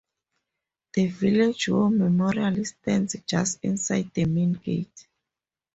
[0.95, 5.07] The village war memorial stands just inside the main gate.